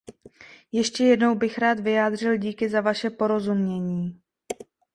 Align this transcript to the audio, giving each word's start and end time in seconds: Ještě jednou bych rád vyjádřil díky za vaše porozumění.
Ještě 0.71 1.03
jednou 1.03 1.35
bych 1.35 1.57
rád 1.57 1.79
vyjádřil 1.79 2.37
díky 2.37 2.69
za 2.69 2.81
vaše 2.81 3.09
porozumění. 3.09 4.21